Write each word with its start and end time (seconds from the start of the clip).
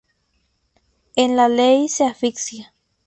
En 1.15 1.35
la 1.35 1.47
ley 1.47 1.87
se 1.87 2.03
asfixia. 2.07 2.73